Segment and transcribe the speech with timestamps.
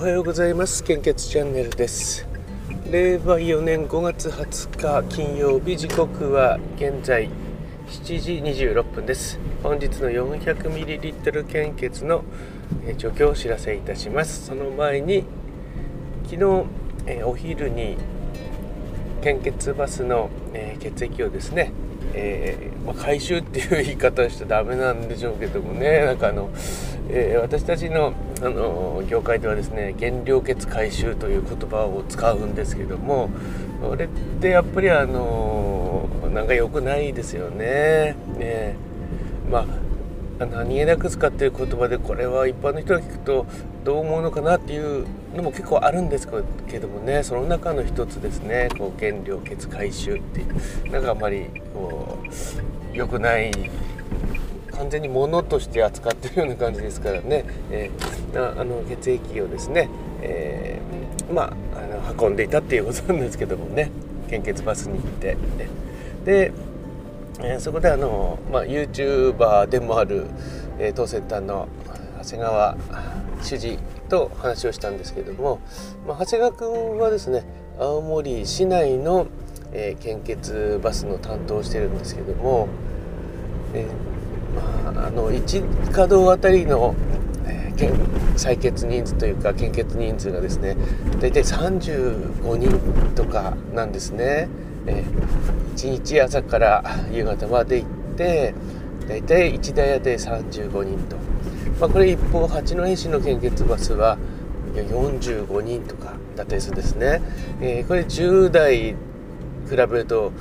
[0.00, 0.82] はようございます。
[0.82, 2.26] 献血チャンネルです。
[2.90, 7.28] 令和4年5月20日金曜日時刻は現在
[7.86, 9.38] 7時26分です。
[9.62, 12.24] 本日の 400ml 献血の
[12.96, 14.46] 状況をお知らせいたします。
[14.46, 15.24] その前に
[16.30, 16.64] 昨日
[17.04, 17.98] えお昼に
[19.20, 21.72] 献血バスの、え血液をですね
[22.14, 26.04] えー、まあ、回収っていう言い方しちゃダメなんでしょうけどもね。
[26.06, 26.50] なんかあの、
[27.12, 33.28] えー、私たちのあの業界ではですね原料血回収という言葉を使うんですけども
[33.82, 34.08] これっ
[34.40, 38.16] てやっぱりあのなんか良くないですよね。
[38.38, 38.76] ね
[39.50, 39.66] ま
[40.40, 43.46] あ何気なく使っている言葉でこれは一般の人が聞くと
[43.84, 45.06] どう思うのかなっていう
[45.36, 46.28] のも結構あるんです
[46.68, 52.18] けどもねその中の一つですねこう原料血回収っていうなんかあんまりこ
[52.92, 53.50] う良くない
[54.80, 59.88] 完全に物として扱ってるような感じですからね、えー、あの血液をですね、
[60.22, 63.90] えー、まああの運んでいたっていうことなんですけどもね。
[64.30, 65.68] 献血バスに行って、ね、
[66.24, 66.52] で
[67.42, 70.26] えー、そこであの、まあ、YouTuber でもある、
[70.78, 71.68] えー、当センターの
[72.22, 72.76] 長谷川
[73.42, 73.78] 主事
[74.10, 75.58] と話をしたんですけども、
[76.06, 77.44] まあ、長谷川君はですね
[77.78, 79.26] 青森市内の、
[79.72, 82.68] えー、献血バスの担当をしてるんですけども、
[83.72, 84.09] えー
[84.54, 86.94] まあ、の1稼働あたりの、
[87.46, 90.76] えー、採血人数というか献血人数がですね
[91.20, 94.48] 大体35人とかなんですね。
[94.86, 98.54] えー、1日朝から夕方まで行って
[99.08, 101.16] 大体1台当て35人と、
[101.80, 104.18] まあ、これ一方八戸市の献血バスは
[104.74, 107.20] 45人とかだったりするんですね、
[107.60, 108.94] えー、これ10台
[109.68, 110.32] 比べると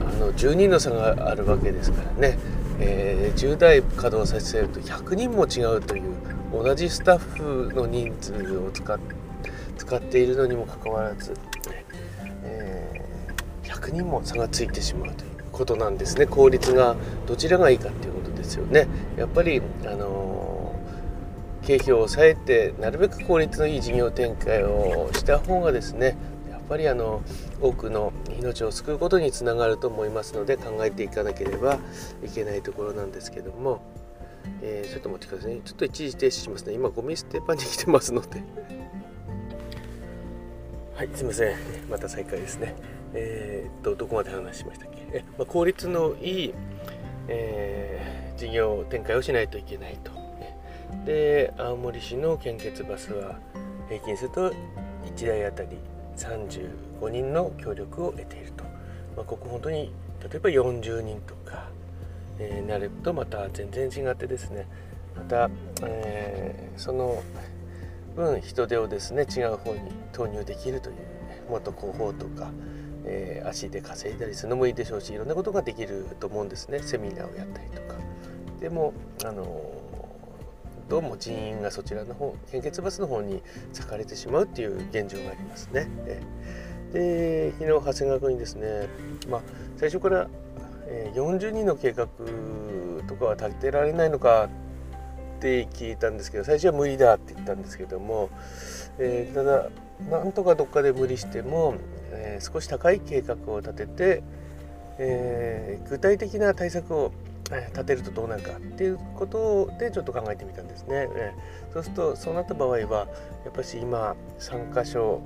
[0.00, 2.38] あの10人の差があるわけですからね、
[2.80, 6.02] えー、10台稼働させると100人も違うという
[6.52, 8.98] 同じスタッフの人数を使っ
[9.76, 11.34] 使っているのにもかかわらず
[12.44, 13.00] え
[13.64, 16.26] 100人も差がついてしまうということなんですね。
[16.26, 18.88] 効率がどちらがいいかっていうことですよね。
[19.16, 20.74] やっぱりあの
[21.62, 26.16] 経費を抑えてなるべく効率のいい事業展開をした方がですね
[26.68, 27.22] ぱりあの
[27.60, 31.78] 多くの命を救うことにつながると思いますので考えていかなければ
[32.24, 33.82] いけないところなんですけども、
[34.62, 35.60] えー、ちょっと待ってくださいね。
[35.64, 36.74] ちょっと一時停止しますね。
[36.74, 38.42] 今ゴミ捨て場に来てますので。
[40.94, 41.56] はいすいません。
[41.90, 42.74] また再開ですね。
[43.14, 45.18] えー、っとどこまで話しましたっけ？
[45.18, 46.54] え、まあ、効率のいい、
[47.28, 50.12] えー、事業展開をしないといけないと。
[51.04, 53.38] で青森市の献血バスは
[53.88, 54.52] 平均すると
[55.16, 55.76] 1台あたり
[56.16, 58.64] 35人の協力を得ていると、
[59.16, 61.68] まあ、ここ本当に例えば40人とか、
[62.38, 64.66] えー、なるとまた全然違ってですね。
[65.16, 65.48] また、
[65.82, 67.22] えー、その
[68.16, 69.80] 分人手をですね違う方に
[70.12, 72.50] 投入できるというもっと広報とか
[73.06, 76.80] えー、足で稼いだりするのもいいでしょうしいろんなことができると思うんですね。
[76.80, 77.98] セミナーをやったりとか。
[78.60, 78.94] でも
[79.24, 79.44] あの
[80.88, 85.88] どうも人員がそちらの方献血バスの方に割かれてしまうっていう現状がありますね。
[86.92, 88.88] で昨日長谷川君にですね、
[89.28, 89.40] まあ、
[89.76, 90.28] 最初から、
[91.14, 92.06] 40人の計画
[93.08, 94.48] とかは立てられないのか
[95.38, 98.30] って聞いたんですけど最初は無理だって言ったんですけども、
[98.98, 99.70] えー、ただ
[100.08, 101.74] なんとかどっかで無理しても
[102.14, 104.22] えー、少し高い計画を立てて、
[104.98, 107.12] えー、具体的な対策を
[107.50, 111.08] 立てるとどうなるかっていうことでちょっと考えてみたんですね。
[111.72, 112.86] そうするとそうなった場合はや
[113.50, 115.20] っぱし今3箇所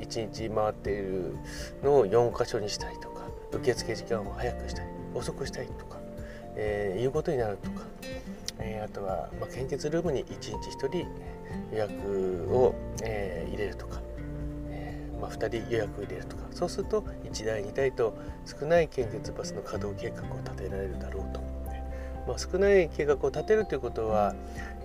[0.00, 1.36] 1日回っている
[1.82, 5.98] のを4箇所にしたいとか受付時間を早くしたい遅くしたいとか、
[6.56, 7.82] えー、いうことになるとか、
[8.58, 10.98] えー、あとは、まあ、献血ルームに1日1人
[11.72, 11.92] 予約
[12.50, 14.00] を、えー、入れるとか
[15.20, 18.16] まあ、2人予約入れるとかそうすると1台2台と
[18.46, 21.49] 少ない献血バスの稼働計画を立てられるだろうと。
[22.30, 24.36] まあ、少ない計画を立てるということは、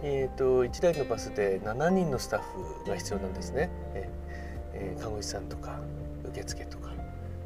[0.01, 3.69] えーと、1台のバスで7人のスタッフが必要なんですね。
[3.93, 4.09] え
[4.73, 5.79] えー、看護師さんとか
[6.27, 6.89] 受付とか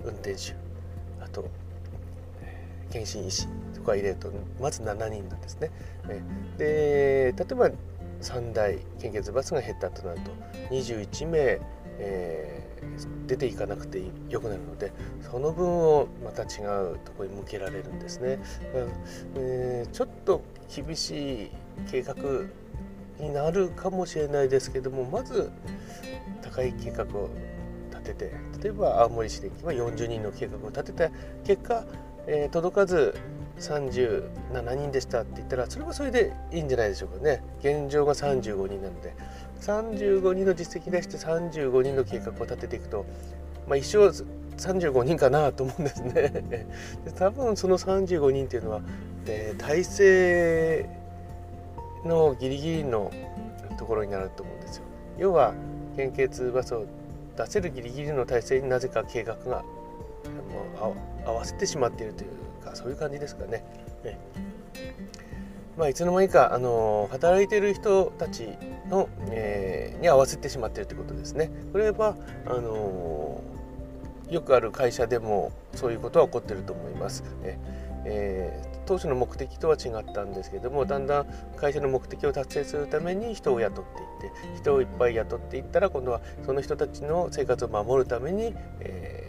[0.06, 0.56] 運転手
[1.22, 1.50] あと、
[2.42, 4.32] えー、検診医師とか入れると
[4.62, 5.70] まず7人なんですね。
[6.08, 7.70] えー、で例えば
[8.22, 10.32] 3台献血バスが減ったとなると
[10.72, 11.60] 21名
[12.00, 12.69] えー、
[13.28, 14.92] 出ていかなくてよくなるので
[15.22, 18.40] その分をまた違うところに向けられるんですね。
[19.36, 20.42] えー、ちょっと
[20.74, 21.50] 厳しい
[21.92, 22.16] 計画
[23.20, 25.52] になるかもしれないですけどもまず
[26.42, 27.30] 高い計画を
[27.92, 28.32] 立てて
[28.64, 31.10] 例えば青森市では40人の計画を立てた
[31.44, 31.86] 結果、
[32.28, 33.16] えー、届かず
[33.60, 39.14] 37人でしたって言ったらそれはそれでいいんじゃないでしょうかね現状が35人なので
[39.62, 43.06] 35人の実績出して35人の計画を立てていくと、
[43.68, 44.10] まあ、一生
[44.58, 46.12] 35人かなと思うんですね。
[47.06, 48.82] で多分その35人っていうのは、
[49.28, 50.90] えー、体制
[52.06, 53.12] のギリギリの
[53.78, 54.84] ところになると思うんですよ。
[55.18, 55.54] 要は
[55.96, 56.86] 献血バスを
[57.38, 59.64] 出せるギリギリの体制になぜか計画が
[61.26, 63.64] 合わせてしまっているというかそういう感じですかね。
[64.04, 64.18] ね
[65.80, 68.50] まあ、いつの間にかあの働いてる人たち
[68.90, 71.50] の、えー、に合わせてしまってるということですね。
[71.72, 73.42] これはあの
[74.30, 77.24] よくある会社でもそういうことは起こってると思います。
[77.42, 77.58] ね
[78.04, 89.29] えー、当初の目的とは違ったんですけどもだんだん会社の目的を達成するために人を雇っていって人をいっぱい雇っていったら今度はその人たちの生活を守るために、えー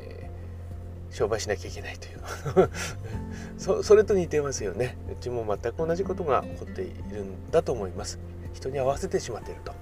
[1.11, 2.71] 商売しなきゃいけないという。
[3.59, 4.97] そそれと似てますよね。
[5.11, 8.19] うちも全く同じことが起こっているんだと思います。
[8.55, 9.73] 人に合わせてしまっていると、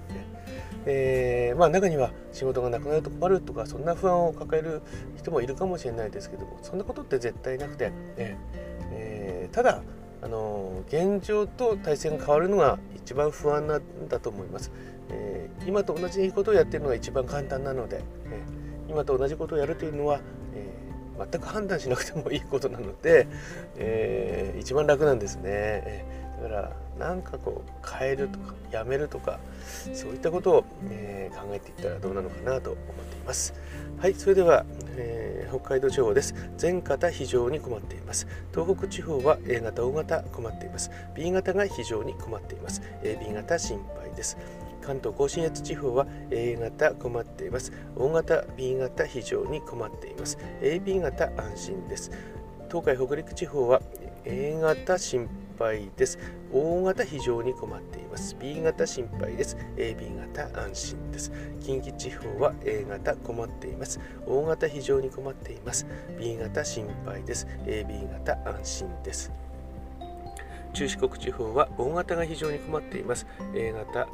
[0.85, 4.81] えー、まあ中には仕事がなくなると困るとかそんな不安を抱える
[5.17, 9.81] 人もいるかもしれないですけどもそんなことって絶対なくて、えー、ただ
[10.21, 14.71] あの現状と体制が変わるのが一番不安なんだと思います、
[15.09, 18.43] えー、今と同じことをやってるのが一番簡単なので、え
[18.89, 20.19] 今と同じことをやるというのは、
[20.53, 20.88] え
[21.31, 23.27] 全く判断しなくてもいいことなので、
[23.77, 26.05] えー、一番楽なんですね。
[26.41, 29.39] だから何かこう変えるとかやめるとか
[29.93, 33.53] そういったことを、えー、考えていったらどうなのかなと思っています。
[33.97, 36.33] はい、それでは、えー、北海道地方です。
[36.57, 38.27] 全型非常に困っています。
[38.53, 40.91] 東北地方は A 型、O 型困っています。
[41.15, 42.81] B 型が非常に困っています。
[43.03, 44.37] AB 型心配です。
[44.81, 47.71] 関東甲信越地方は A 型困っています。
[47.95, 50.37] O 型、B 型非常に困っています。
[50.61, 52.11] AB 型安心です。
[52.67, 53.81] 東海北陸地方は
[54.25, 55.27] A 型心
[55.57, 56.19] 配です。
[56.53, 58.35] O 型非常に困っています。
[58.39, 59.57] B 型心配です。
[59.75, 61.31] AB 型安心です。
[61.61, 63.99] 近畿地方は A 型困っています。
[64.25, 65.85] O 型非常に困っています。
[66.19, 67.47] B 型心配です。
[67.65, 69.31] AB 型安心です。
[70.73, 73.25] 中四国地方は O 型が非常に困っています。
[73.53, 74.07] A 型、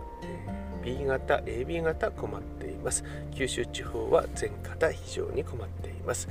[0.83, 3.03] B 型、AB 型困っています。
[3.33, 6.29] 九州地方は全型非常に困っています。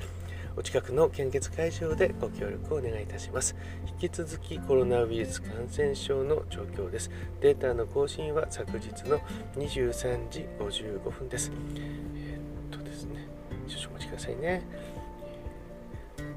[0.56, 3.56] お近くの献血会場でご協力をお願いいたします。
[4.00, 7.10] 引き続きコロナウイルス感染症の状況です。
[7.40, 9.18] データの更新は昨日の
[9.56, 11.50] 23時55分です。
[11.74, 13.26] えー、っとですね、
[13.66, 14.62] 少々お待ちくださいね。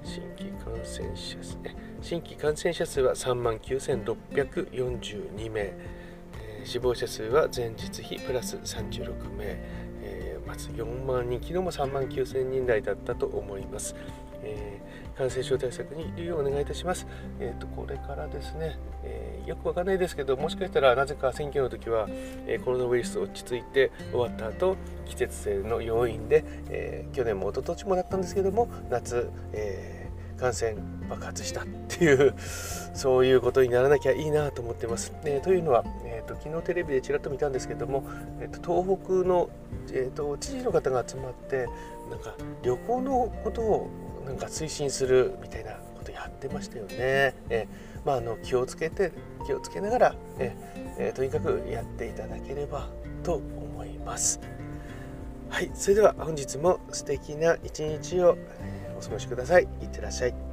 [0.04, 1.76] 新規感染者数ね。
[2.02, 5.74] 新規感染者数は3万9642名。
[6.68, 9.58] 死亡者数は前日比プラス36名、
[10.02, 13.96] えー、まず4万人、昨日も3万9000人台だったと思います。
[14.44, 17.08] えー、感染症対策に留意をお願いいたします。
[17.40, 22.06] えーと、これからですね、えー、よくわかんないですけど、もしかしたらなぜか選挙の時は、
[22.48, 24.76] えー、コロナウイルス落ち着いて終わった後、
[25.06, 29.97] 季節性の要因で、え去年も一昨年もだったんですけども、夏、え
[30.38, 30.76] 感染
[31.10, 32.34] 爆発したっていう
[32.94, 35.14] そういうことにならなきゃいいなと思ってます。
[35.24, 38.04] えー、というのは、えーと、昨日テレビでちらっと見たんですけども、
[38.40, 39.50] えーと、東北の、
[39.92, 41.68] えーと、知事の方が集まって
[42.10, 43.90] なんか旅行のことを
[44.26, 47.36] なんか推進するみたいなことやってましたよね。
[47.50, 49.12] えー、まあ、あの気をつけて
[49.46, 50.56] 気をつけながら、え
[50.98, 52.90] えー、とにかくやっていただければ
[53.24, 54.40] と思います。
[55.50, 58.38] はい、それでは本日も素敵な一日を
[58.98, 59.64] お過ごしください。
[59.82, 60.47] いってらっしゃい。